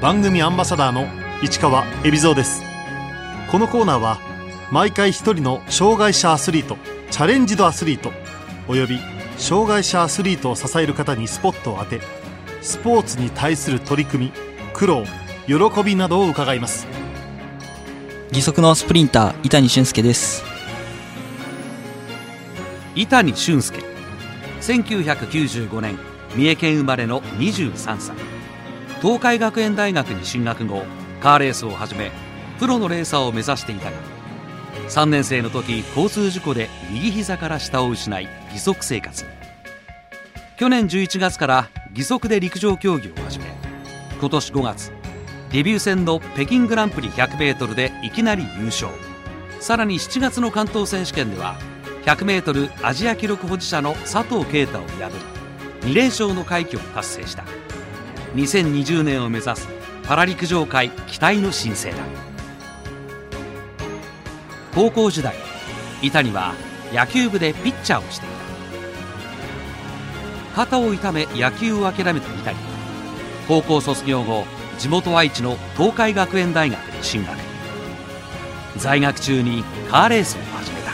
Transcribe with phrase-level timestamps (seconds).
[0.00, 1.08] 番組アンバサダーの
[1.42, 2.62] 市川恵比蔵です。
[3.50, 4.20] このコーナーは
[4.70, 6.76] 毎回一人の障害者アスリート
[7.10, 8.12] チャレンジドアスリート
[8.68, 9.00] および
[9.38, 12.00] 障害者アスリートを支える方にスポットを当て
[12.62, 14.32] スポーツに対する取り組み
[14.72, 15.02] 苦労
[15.48, 16.86] 喜びなどを伺います。
[18.28, 20.44] 義足のスプリンター伊谷俊介です。
[22.94, 23.82] 伊谷俊介。
[24.60, 25.98] 1995年
[26.36, 28.37] 三重県生まれの23歳
[29.00, 30.82] 東海学園大学に進学後
[31.20, 32.10] カーレースを始め
[32.58, 33.96] プロのレーサーを目指していたが
[34.88, 39.24] 3年生の時交通事故で右膝から下を失い義足生活。
[40.56, 43.46] 去年11月から義足で陸上競技を始め
[44.20, 44.92] 今年5月
[45.52, 48.92] デビュー戦の北京グランプリ 100m でいきなり優勝。
[49.60, 51.56] さらに7月の関東選手権では
[52.04, 55.10] 100m アジア記録保持者の佐藤圭太を破
[55.82, 57.44] り2連勝の快挙を達成した。
[58.38, 59.66] 2020年を目指す
[60.04, 61.96] パラ陸上界期待の新星だ。
[64.72, 65.34] 高校時代
[66.02, 66.54] 伊谷は
[66.92, 68.28] 野球部でピッチャーをしてい
[70.54, 70.64] た。
[70.64, 72.56] 肩を痛め野球を諦めた伊谷
[73.48, 74.44] 高校卒業後
[74.78, 77.36] 地元愛知の東海学園大学に進学。
[78.76, 80.92] 在学中にカーレースを始めた。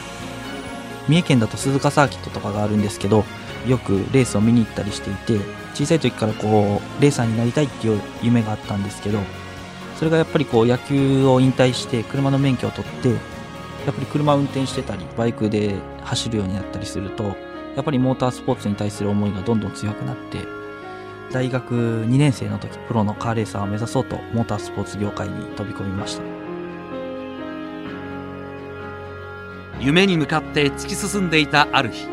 [1.08, 3.26] 三重県だと鈴鹿サーキットとかがあるんですけど
[3.66, 9.18] よくレースを見に行ったりしていて小さい時からこうレーサーになりたいっていう夢があったんですけど
[9.96, 13.16] それがやっぱりこう野球を引退して車の免許を取ってや
[13.90, 17.24] っぱり車を運転してたりバイクで走るようになったりすると
[17.76, 20.38] やっぱりモータースポーツに対する思いがどんどん強くなって
[21.32, 26.44] 大学2年生の時プロのカーレーサーを目指そうとモータースポーツ業界に飛び込みました。
[29.80, 32.06] 夢に向かって突き進んでいたある日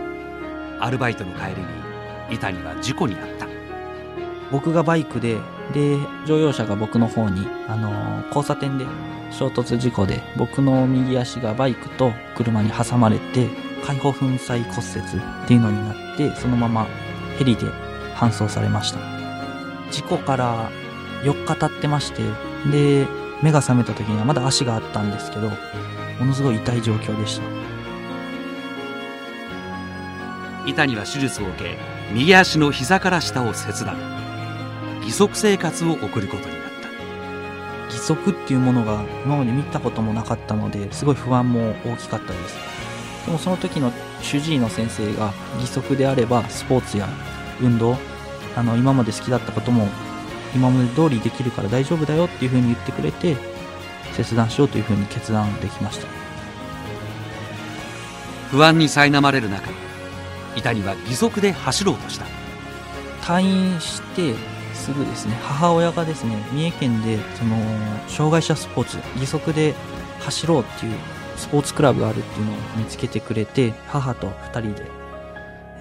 [0.80, 1.62] アルバイトの帰り
[2.30, 3.51] に伊谷は事故に遭った。
[4.52, 5.40] 僕がバイクで
[5.74, 8.86] で乗用車が僕の方に、あのー交差点で
[9.30, 13.50] 衝突事故で僕の右足がバイクと車に挟まれて
[13.84, 16.86] 開放粉砕骨折っていうのになってそのまま
[17.38, 17.66] ヘリで
[18.16, 19.00] 搬送されました。
[19.92, 20.72] 事故から
[21.24, 22.24] 4日経ってまして
[22.72, 23.06] で
[23.42, 27.44] 目が覚めた時にはまだ足があったんですけどものすごい痛い状況でした。
[30.66, 31.78] 伊谷は手術を受け
[32.14, 34.21] 右足の膝から下を切断。
[35.02, 36.72] 義足生活を送ることになった。
[37.94, 42.56] 義足っていうものが今まで見たこともなかったのですごい不安も大きかったです。
[43.26, 43.92] でもその時の
[44.22, 47.08] 主治医の先生が義足であればスポーツや
[47.62, 47.98] 運動
[48.56, 49.88] あの今まで好きだったことも
[50.56, 53.38] 今まで通りできるから大丈夫だよっていう風に言ってくれて
[54.14, 56.08] 切断しようという風に決断できました。
[58.50, 59.70] 不安に苛まれる中
[60.56, 62.26] 伊谷は義足で走ろうとした。
[63.22, 64.34] 退院して
[64.82, 65.36] すぐですね。
[65.44, 67.56] 母親がですね三重県でその
[68.08, 69.74] 障害者スポーツ義足で
[70.20, 70.98] 走ろうっていう
[71.38, 74.84] スポーツクラブがあるっていうのを見つけてくれて母と2人で、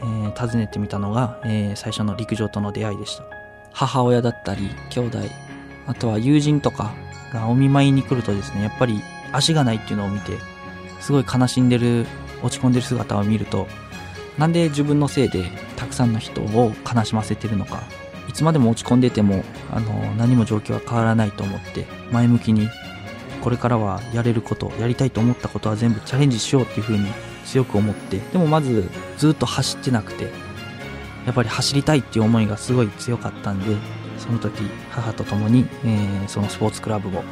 [0.01, 3.25] えー訪ねてみたのが、えー最初の陸上との出会いでした。
[3.73, 5.19] 母親だったり兄弟
[5.87, 6.93] あとは友人とか
[7.33, 9.01] がお見舞いに来るとですねやっぱり
[9.33, 10.33] 足がないっていうのを見て
[11.01, 12.07] すごい悲しんでる
[12.43, 13.67] 落ち込んでる姿を見ると
[14.39, 15.45] なんで自分のせいで
[15.77, 17.83] たくさんの人を悲しませてるのか
[18.29, 22.69] いつまでも落ち込んでてもあの何も状況は変わらないと思って前向きに
[23.43, 27.07] これからはやれることやりたいと思ったことは全部チャレンジしようっていうふうに
[27.45, 30.31] 強く思ってでもまずずっと走ってなくて
[31.27, 33.77] やっぱり走りたいっていう思いがすごい強かったんで
[34.19, 37.25] その時母と共に、えーそのスポーツクラブを、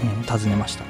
[0.00, 0.84] えー訪ねました。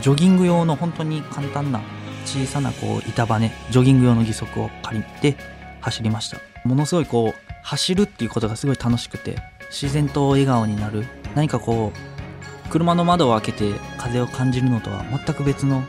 [0.00, 1.80] ジョギング用の本当に簡単な
[2.24, 5.36] 小さなこう板バネジョギング用の義足を借りて
[5.80, 6.38] 走りました。
[6.64, 9.36] ものすごいこう走るっていうことがすごい楽しくて
[9.70, 11.06] 自然と笑顔になる。
[11.34, 15.82] 何かこう車の窓を開けて風を感じるのとは全く別のや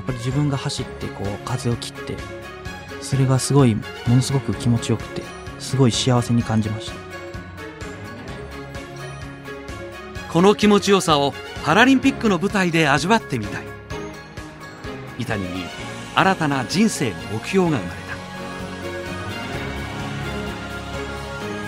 [0.00, 2.16] っぱり自分が走ってこう風を切って
[3.00, 5.22] それがすごいものすごく気持ちよくて
[5.58, 6.94] すごい幸せに感じました。
[10.32, 11.32] この気持ちよさを
[11.64, 13.64] パラリンピックの舞台で味わってみたい。
[15.18, 15.64] 伊谷に
[16.16, 18.03] 新たな人生の目標が生まれ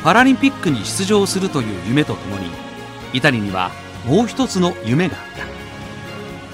[0.06, 2.47] パラリンピックに出場するという夢とともに
[3.12, 3.73] 伊谷には
[4.05, 5.23] もう一つの夢があっ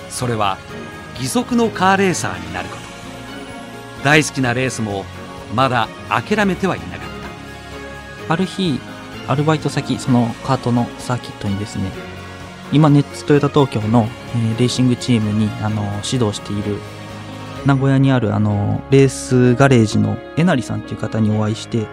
[0.07, 0.11] た。
[0.11, 0.57] それは
[1.17, 4.05] 義足のカーレーサーになること。
[4.05, 5.05] 大好きなレースも
[5.55, 6.99] まだ諦めてはいなかっ
[8.27, 8.33] た。
[8.33, 8.81] ある日
[9.29, 11.93] アルバイト先そのカートのサーキットにですね
[12.73, 16.79] 今ネッツトヨタ東京の、えレーシングチームにあの指導している
[17.67, 21.87] 名古屋にあるあのレースガレージのえなりさんっていう方にお会いして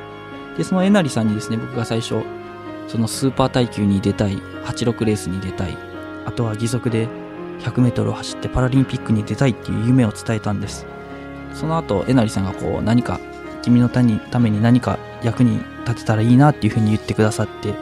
[0.59, 2.21] でそのえなりさんにですね僕が最初
[2.89, 5.77] そのスーパー耐久に出たい、86レースに出たい、
[6.25, 7.07] あとは義足で
[7.59, 10.87] 100メートルを走ってパラリンピックに出たいっていう夢を伝えたんです。
[11.53, 13.19] その後、えなりさんがこう何か
[13.61, 17.75] 君のために何か役に立てたらいいなっていうふうに言ってくださって。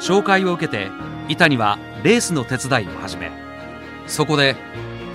[0.00, 0.90] 紹介を受けて、
[1.28, 3.30] 伊谷はレースの手伝いを始め、
[4.06, 4.56] そこで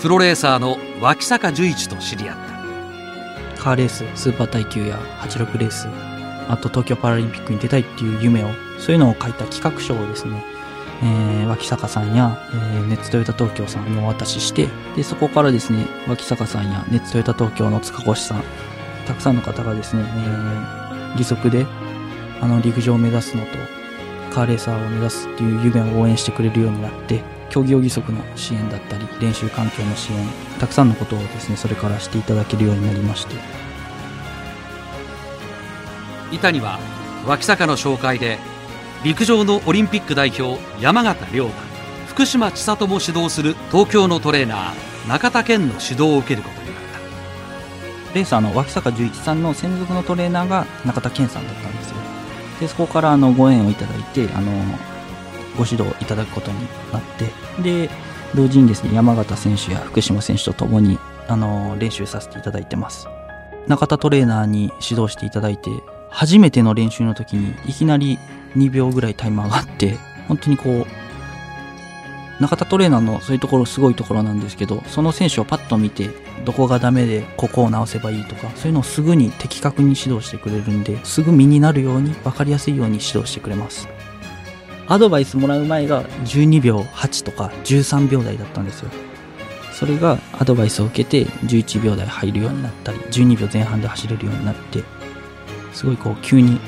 [0.01, 2.54] プロレーサーの脇坂十一と知り合った。
[3.65, 5.87] カーレース、スーパー耐久や86レース、
[6.47, 10.45] あと東京パラリンピックに出たいっていう夢を、そういうのを書いた企画書をですね、
[11.01, 18.43] えー、脇坂さんや、えー、ネッツトヨタ東京さんにお渡しして、で、そこからですね、脇坂さんやネッツトヨタ東京の塚越さん、
[19.07, 21.65] たくさんの方がですね、えー、義足で、
[22.41, 23.49] あの、陸上を目指すのと、
[24.31, 30.19] カーレーサーを目指すっていう夢を応援してくれるようになって、競技用義足の支援だったり、練習環境の支援、
[30.59, 33.35] たくさんのことをですね、それからしていただけるようになりまして。
[36.31, 36.79] 伊谷は、
[37.25, 38.37] 脇坂の紹介で
[39.03, 41.55] 陸上のオリンピック代表山形亮太
[42.07, 46.75] 福島千里も指導する東京のトレーナー中田健の指導を受けることになっ
[48.09, 51.95] たレーサーの脇坂十一さんの専属のトレーナーが中田健さんだったんですよ
[52.61, 54.51] でそこからあのご縁をいただいてあの
[55.55, 56.59] ご指導いただくことに
[56.91, 57.89] なってで
[58.35, 63.07] 同時にですね山形選手や福島選手とともにあの練習させていただいてます
[63.67, 65.69] 中田トレーナーに指導していただいて
[66.15, 68.17] 初めての練習の時にいきなり
[68.55, 69.97] 2秒ぐらいタイム上があって、
[70.29, 76.09] 本当にこう、中田トレーナーのそういうところすごいところなんですけど、その選手をパッと見て、
[76.45, 83.89] どこがダメでここを直せばいいとか、そういうのをすぐに的確に指導してくれるんで、すぐ身になるように分かりやすいように指導してくれます。
[84.87, 88.91] アドバイスもらう前が12秒8とか13秒台だったんですよ。
[89.71, 94.83] それがアドバイスを受けて11秒台入るようになったり、12秒前半で走れるようになって、
[95.73, 96.59] すごいこう急に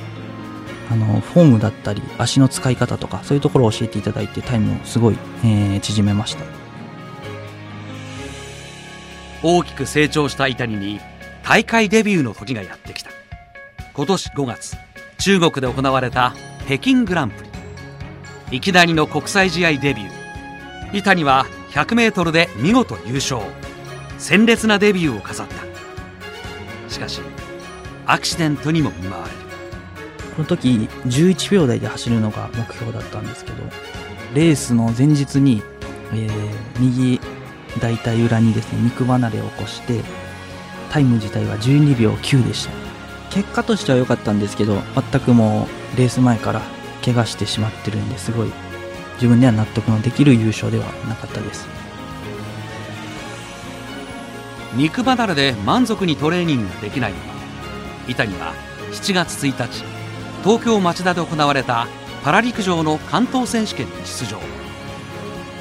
[0.90, 6.46] あの、フォームだったり、足の使い方とか、そういうところを教えていただいて、タイムをすごい、えー、縮めました。
[9.44, 11.00] 大きく成長した伊谷に、
[11.44, 13.12] 大会デビューの時がやってきた。
[13.94, 14.78] 今年5月、
[15.20, 16.34] 中国で行われた
[16.66, 17.47] 北京グランプリ。
[18.52, 20.98] いきなりの国際試合デビュー。
[20.98, 23.42] 伊谷は100メートルで見事優勝。
[24.18, 26.92] 鮮烈なデビューを飾った。
[26.92, 27.22] しかし、
[28.06, 29.48] アクシデントにも見舞われる。
[30.38, 33.64] この時11秒台で走るのが目標だったんですけど
[34.36, 35.64] レースの前日に、
[36.14, 36.30] えー、
[36.80, 37.20] 右
[37.82, 40.04] 大体裏にですね肉離れを起こして
[40.92, 42.72] タイム自体は12秒9でした
[43.32, 44.80] 結果としては良かったんですけど
[45.12, 46.62] 全くもうレース前から
[47.08, 48.52] 怪我してしまってるんですごい
[49.14, 51.66] 自分では納得のできる優勝ではなかったです。
[54.76, 57.34] 肉離れで満足にトレーニングができないまま
[58.10, 58.54] 伊谷は
[58.92, 59.84] 7月1日
[60.44, 61.88] 東京町田で行われた
[62.24, 64.40] パラ陸上の関東選手権に出場。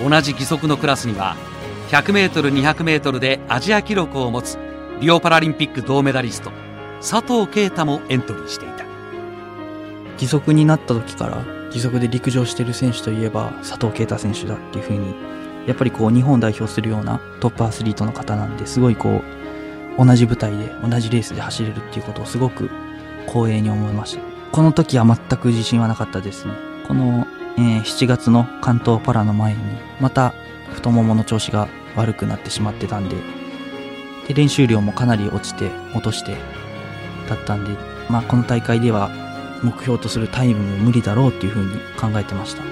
[0.06, 1.36] 同じ義足のクラスには
[1.90, 4.58] 100m200m でアジア記録を持つ
[5.00, 6.50] リオパラリンピック銅メダリスト
[7.00, 8.95] 佐藤圭太もエントリーしていた。
[10.16, 15.14] 義足になった時から義足で陸上してる選手といえば佐藤圭太選手だっていうふうに
[15.66, 19.22] やっぱりこう日本代表するようなトップアスリートの方なんですごいこ
[19.98, 22.70] う同じ舞台で同じレースで走れるっていうことをすごく
[23.26, 26.54] 光栄に思いましたこの時は全く自信はなかったですね。
[26.88, 27.26] この、
[27.58, 29.60] えー、7月の関東パラの前に、
[30.00, 30.32] また
[30.72, 33.16] 太ももの調子が悪くなってしまってたんで、
[34.28, 36.36] で、練習量もかなり落ちて、落として、
[37.28, 39.10] だったんで、まあこの大会では
[39.62, 42.62] 目標とするタイムも無理だろうっていうふうに考えてました。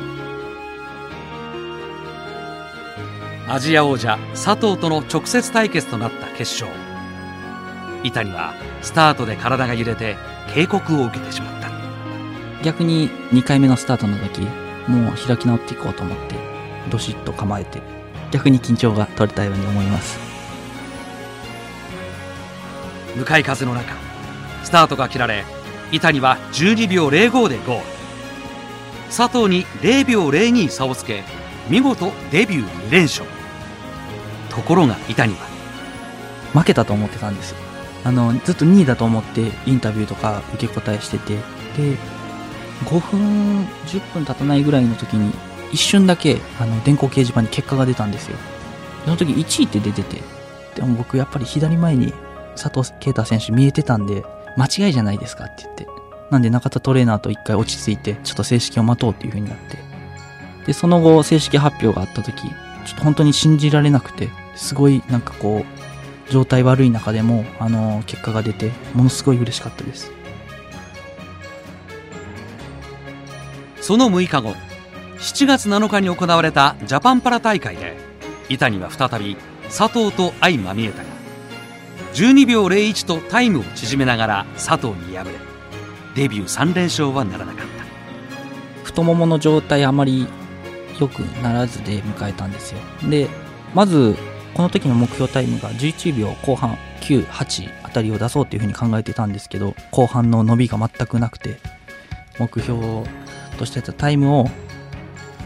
[3.46, 6.70] アジア王者佐藤との直接対決となった決勝。
[8.02, 10.16] 伊谷はスタートで体が揺れて
[10.54, 11.70] 警告を受けてしまった。
[12.62, 14.40] 逆に2回目のスタートの時、
[14.88, 16.34] もう開き直っていこうと思って、
[16.90, 17.82] どしっと構えて、
[18.30, 20.18] 逆に緊張が取れたように思います。
[23.16, 23.94] 向かい風の中、
[24.64, 25.44] スタートが切られ、
[25.92, 27.84] 伊谷は12秒05でゴール。
[29.16, 31.22] 佐藤に0秒02差をつけ、
[31.68, 33.26] 見事デビュー2連勝。
[34.48, 35.38] ところが伊谷は、
[36.52, 37.54] 負けたと思ってたんです。
[38.04, 41.34] あの、ずっと2位だと思ってインタビューとか受け答えしてて、
[41.76, 41.96] で、
[42.84, 45.32] 5分、10分経たないぐらいの時に、
[45.72, 48.36] 一瞬だけ、あの、電光掲示板に結果が出たんですよ。
[49.04, 50.22] その時1位って出てて、
[50.74, 52.12] でも僕やっぱり左前に
[52.56, 54.24] 佐藤啓太選手見えてたんで、
[54.56, 55.86] 間違いじゃないですかって言って。
[56.30, 59.78] なんで中田トレーナーと一回落ち着いて、ちょっと正式を待とうっていう風になって。
[60.66, 62.50] で、その後、正式発表があった時、ちょ
[62.92, 65.64] っと本当に信じられなくて、すごいなんかこ
[66.28, 70.10] う、状態悪い中でも、あの、結果が出て、ものすごい嬉しかったです。
[73.84, 74.54] その6日後
[75.18, 77.98] 7月7日に行われたジャパンパラ大会で
[78.48, 81.13] 伊谷は再び佐藤と相まみえたが
[82.14, 85.32] 12秒01とタイムを縮めながら佐藤に敗れ
[86.14, 88.84] デビュー3連勝はならなかった。
[88.84, 90.28] 太ももの状態あまり
[91.00, 92.78] 良くならずで迎えたんですよ。
[93.10, 93.28] で
[93.74, 94.14] まず
[94.54, 101.58] この時の目標タイムが11秒後半98あたりを出そうっていうふうに考えてたんですけど後半の伸びが全くなくて
[102.38, 103.04] 目標
[103.58, 104.48] としてたタイムを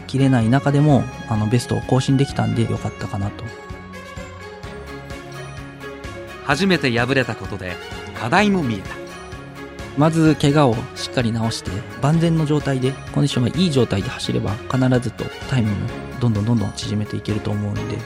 [0.05, 3.68] 切れない中でもあのベストを更新できたんで良かったかなと。
[6.49, 7.73] 初めて敗れたことで
[8.15, 8.89] 課題も見えた。
[9.99, 11.69] まず怪我をしっかり治して
[12.01, 15.87] 万全の状態でコンディションがいい状態で走れば必ずとタイムも
[16.19, 17.99] どんどんどんどん縮めていけると思うんで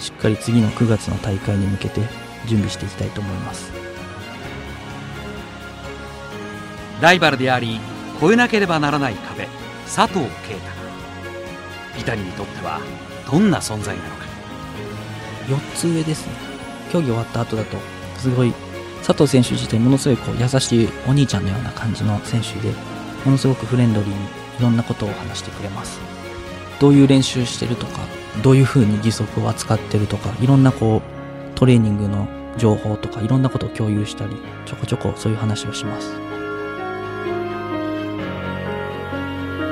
[0.00, 2.00] しっかり次の9月の大会に向けて
[2.46, 3.70] 準備していきたいと思います。
[7.00, 7.78] ライバルであり
[8.20, 9.46] 越えなければならない壁
[9.84, 10.54] 佐藤圭
[11.94, 12.80] 太伊谷にとっては
[13.30, 14.24] どんな存在なのか。
[15.46, 16.53] 4つ上ですね
[16.94, 17.76] 競技終わった後だと
[18.18, 18.54] すごい
[19.04, 22.72] 佐藤選手自体ものすごいこう優しいお兄ちゃんのような感じの選手で
[23.24, 25.98] ものすごくフレンドリーにいろんなことを話してくれます。
[26.80, 28.00] どういう練習してるとか
[28.42, 34.36] どういう風に義足を扱ってるとかいろんなこうトレーニングの情報とかいろんなことを共有したり
[34.66, 36.14] ちょこちょこそういう話をします。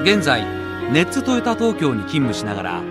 [0.03, 0.45] 現在
[0.93, 2.83] ネッツトヨタ東京に勤務しながら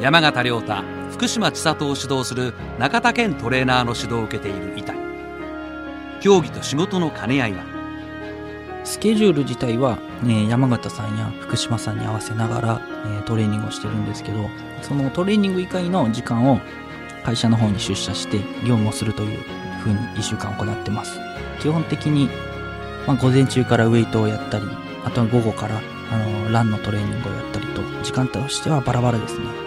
[0.00, 4.98] 山形亮太福島千里を指導する中田健トレーナーの指導を受けている伊谷
[6.20, 7.64] 競技と仕事の兼ね合いは？
[8.82, 12.80] スケジュール自体は、ね、山形さんや福島さんに合わせながら、
[13.20, 14.48] えトレーニングをしてるんですけど
[14.82, 16.58] そのトレーニング以外の時間を
[17.24, 19.44] 会社の方に出社して業務をするという
[19.84, 21.20] 風に1週間行ってます。
[21.60, 22.28] 基本的に、
[23.06, 24.64] まあ、午前中からウェイトをやったり
[25.04, 25.80] あとは午後から
[26.10, 29.63] あのランのトレーニングをやったりと時間としてはバラバラですね。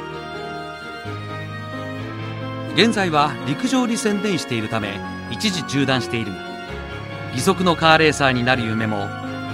[2.77, 4.99] 現在は陸上に専念しているため
[5.31, 6.37] 一時中断しているが
[7.31, 9.07] 義足のカーレーサーになる夢も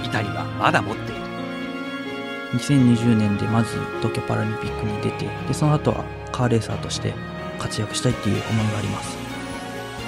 [0.04, 1.20] 伊谷はまだ持っている。
[2.52, 7.14] 2020年でまず東京パラリンピックに出てでその後はカーレーサーとして
[7.58, 9.16] 活躍したいっていう思いがあります。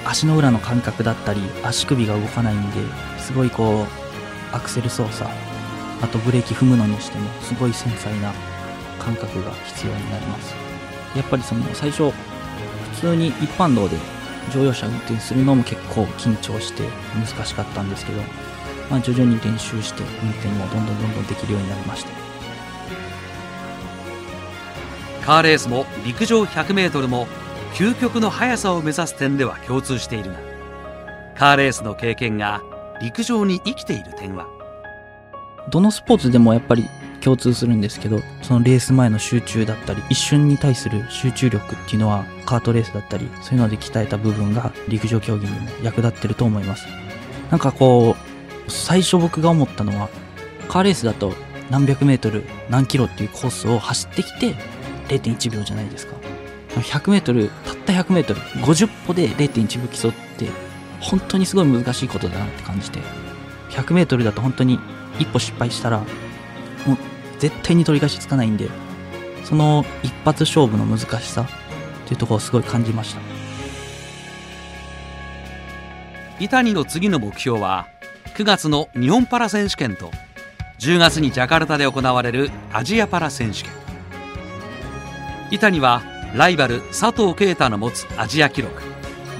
[0.05, 2.77] 足の裏の感覚だったり足首が動かないんで
[3.17, 3.87] すごいこ
[4.51, 5.27] うアクセル操作
[6.03, 8.31] あとブレーキ踏むのにしてもすごい繊細な
[8.99, 10.53] 感覚が必要になります。
[11.15, 12.13] やっぱりその最初
[12.99, 13.97] 通に一般道で
[14.53, 16.83] 乗用車運転するのも結構緊張して
[17.15, 18.21] 難しかったんですけど、
[18.89, 22.09] まあ、徐々に練習して運転もどんどんどんどんできるようになりました。
[25.25, 27.27] カーレースも陸上 100m も
[27.73, 30.39] 究極の速さを目指す点では共通しているが
[31.35, 32.61] カーレースの経験が
[33.01, 34.47] 陸上に生きている点は？
[35.69, 36.85] どのスポーツでもやっぱり
[37.27, 46.87] 共通するんですけどそのレース前の集中だったり一瞬に対する集中力っていうのはカートレースだったりそういうので鍛えた部分が陸上競技にも役立ってると思います。
[47.51, 48.15] なんかこ
[48.67, 50.07] う最初僕が思ったのは
[50.69, 51.33] カーレースだと
[51.69, 54.55] 何百メートル何キロっていうコースを走ってきて
[55.09, 56.15] 0.1秒じゃないですか。
[56.75, 60.47] 100メートルたった100メートル50歩で0.1秒競って
[61.01, 62.99] 本当にすごい難しいことだなって感じて
[63.71, 64.79] 100メートルだと本当に
[65.19, 66.05] 一歩失敗したら
[67.39, 68.69] 絶対に取り返しつかないんで
[69.43, 71.47] その一発勝負の難しさっ
[72.07, 73.21] ていうところをすごい感じました。
[76.39, 77.87] 伊谷の次の目標は
[78.35, 80.11] 9月の日本パラ選手権と
[80.79, 83.71] 10月にジャカルタで行われるアジアパラ選手権。
[85.49, 86.03] 伊谷は
[86.35, 88.81] ライバル佐藤圭太の持つアジア記録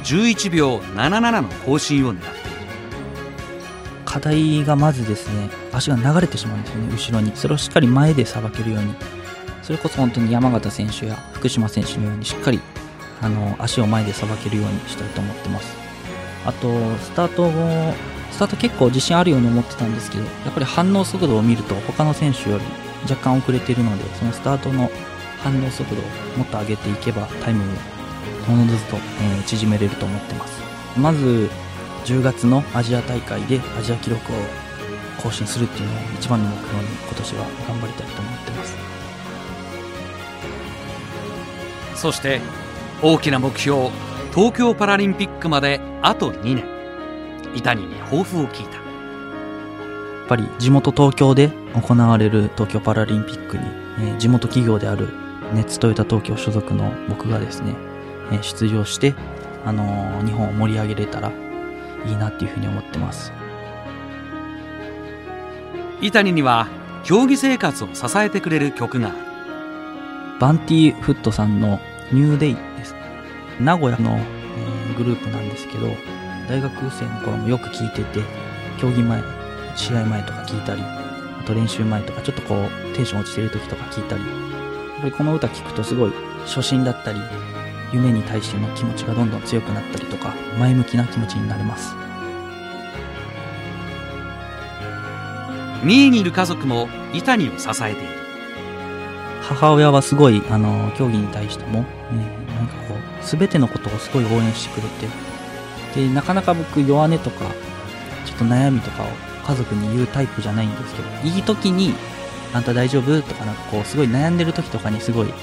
[0.04, 2.38] 11秒77の更新を狙っている。
[4.06, 7.31] 課題がまずですね足が流れてしまうんですよね後ろに。
[7.36, 8.93] それをしっかり前でさばけるように。
[9.63, 12.62] それこそ本当に山形選手や福島選手のようにしっかり
[13.22, 15.75] あの足を前でさばけるようにしたいと思ってます。
[16.46, 17.93] あとスタート後
[18.31, 22.63] スタート結構自信あるように思ってたんですけどやっぱり反応速度を見ると他の選手より
[23.10, 24.89] 若干遅れているのでそのスタートの
[25.39, 26.05] 反応速度を
[26.38, 27.65] もっと上げていけばタイムを
[28.50, 30.62] おのずと、えー縮めれると思ってます。
[30.98, 31.50] まず
[32.05, 34.36] 10月のアジア大会でアジア記録を
[35.21, 38.75] 更新するっていうのを一番の目標に今年は頑張りたいと思ってます。
[41.95, 42.41] そして
[43.01, 43.89] 大きな目標
[44.33, 46.63] 東京パラリンピックまであと2年。
[47.55, 48.75] 伊谷に抱負を聞いた。
[48.75, 48.79] や
[50.25, 53.63] っぱり地元東京で行われる東京パラリンピックに、
[54.00, 55.07] えー地元企業である
[55.53, 57.74] ネッツトヨタ東京所属の僕がですね、
[58.31, 59.15] えー出場して、
[59.65, 61.31] あのー日本を盛り上げれたら
[62.05, 63.31] いいなっていうふうに思ってます
[66.00, 66.68] 伊谷には
[67.04, 69.16] 競技生活を支えてくれる曲が
[70.39, 71.80] バンティーフットさんの
[72.12, 72.94] ニューデイです。
[73.60, 74.20] 名古屋の、
[74.96, 75.88] グループなんですけど、
[76.48, 78.22] 大学生の頃もよく聴いてて、
[78.80, 79.24] 競技前、
[79.75, 86.12] 試合前とか聴いたり、あと練習前とかちょっとこうテンション落ちてる時とか聴いたり、やっぱりこの歌聴くとすごい
[86.46, 87.20] 初心だったり、
[87.92, 92.07] 夢に対しての気持ちがどんどん強くなったりとか、前向きな気持ちになれます。
[95.84, 98.10] 三重にいる家族も伊谷を支えている
[99.43, 101.88] 母親はすごい、あの、競技に対しても、ね、
[102.55, 105.07] なんかこう、すべてのことをすごい応援してくれて、
[105.96, 107.46] で、なかなか僕、弱音とか、
[108.25, 109.05] ちょっと悩みとかを
[109.48, 111.93] 家族に言うタイプじゃないんですけど、いい時に、
[112.53, 113.22] あんた大丈夫？
[113.22, 115.34] とかなんかこう、すごい悩んでる時とかにすごい、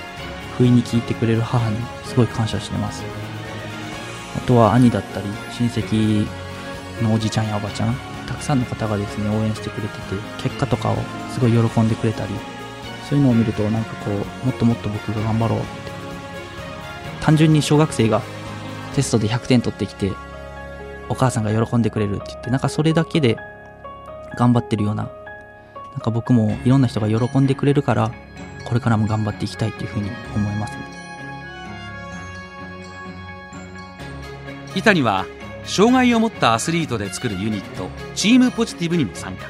[0.59, 3.03] 不意に聞いてくれる母に、すごい感謝してます。
[4.37, 6.27] あとは兄だったり、親戚
[7.03, 10.97] のおじちゃんやおばちゃん、たくさんの方がですね、応援してくれてて、結果とかを
[11.31, 12.35] すごい喜んでくれたり、
[13.09, 15.85] そういうのを見るとなんかこうもっともっと僕が頑張ろうって。
[17.25, 18.21] 単純に小学生が
[18.95, 20.13] テストで100点取ってきて
[21.09, 23.39] お母さんが喜んでくれるって言ってなんかそれだけで
[24.37, 25.11] 頑張ってるような
[25.93, 28.13] なんか僕もいろんな人が喜んでくれるから
[28.67, 30.79] これからも頑張っていきたいっていうふうに思いますね。
[34.75, 35.25] 伊谷は
[35.65, 39.47] 障害を持ったアスリートで作るユニットチームポジティブにも参加。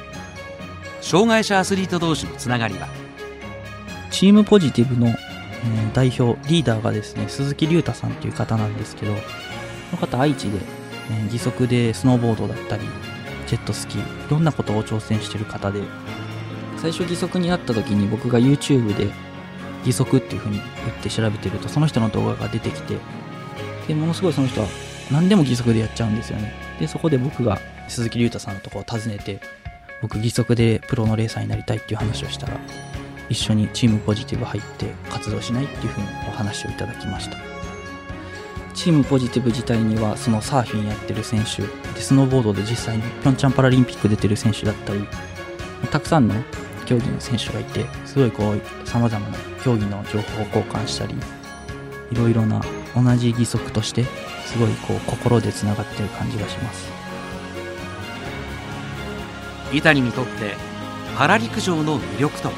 [1.01, 2.87] 障害者アスリート同士のつながりは？
[4.11, 5.15] チームポジティブの、えー
[5.93, 9.21] 代表リーダーがですね鈴木隆太さんという方なんですけどこ
[9.93, 10.59] の方愛知で、
[11.11, 12.83] えー義足でスノーボードだったり
[13.47, 15.81] ジェットスキーいろんなことを挑戦してる方で
[16.77, 19.09] 最初義足になった時に僕が YouTube で
[19.85, 22.97] 義足っていう風に言って調べてるとその人の動画が出てきて
[23.87, 24.67] でものすごいその人は
[25.11, 26.53] 何でも義足でやっちゃうんですよね。
[26.79, 29.39] でそこで僕が鈴木隆太さんのとこを訪ねて
[30.01, 32.57] 僕義足でプロのレーサーになりたいっていう話をしたら
[33.29, 37.37] 一緒にチームポジティブ入って活動しないっていうふうにお話をいただきました。
[38.75, 45.07] チームポジティブ自体にはそのサーフィンやってる選手でスノーボードで実際にピョンチャンパラリンピック出てる選手だったり
[45.91, 46.35] たくさんの
[46.85, 51.15] 競技の選手がいてすごいこうさまざまな競技の情報を交換したり
[52.11, 52.61] いろいろな
[52.95, 54.05] 同じ義足として
[54.45, 56.89] すごいこう心でつながってる感じがします。
[59.73, 60.55] 伊谷にとって
[61.17, 62.53] パラ陸上の魅力とは？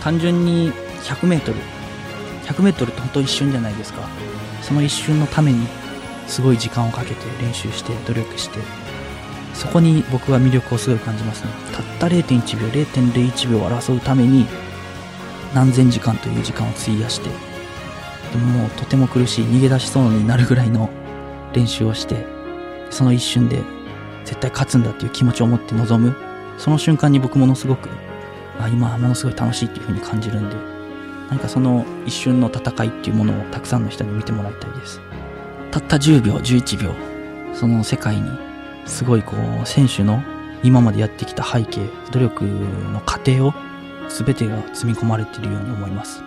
[0.00, 4.08] 単純に 100m100m って本当一瞬じゃないですか。
[4.62, 5.66] その一瞬のために
[6.26, 8.58] すごい時間をかけて練習して努力して
[9.54, 11.50] そこに僕は魅力をすごい感じますね。
[11.72, 14.46] たった0.1秒0.01秒を争うために
[15.54, 17.34] 何千時間という時間を費やしてで
[18.36, 20.90] もうとても苦しい逃げ出しそうになるぐらいの
[21.52, 22.26] 練習をして
[22.90, 23.62] その一瞬で
[24.24, 26.26] 絶対勝つんだっていう気持ちを持って臨む。
[26.58, 27.88] その瞬間に僕ものすごく
[28.58, 30.56] あ今はものすごい楽しいっていう風に感じるんで
[31.28, 35.00] 何かその一瞬の戦いっていうものをたくさんの人に見てもらいたいです。
[35.70, 36.94] たった10秒11秒
[37.54, 38.30] その世界に
[38.86, 40.22] すごいこう選手の
[40.62, 41.80] 今までやってきた背景
[42.12, 43.52] 努力の過程を
[44.08, 46.22] 全てが積み込まれているように思います。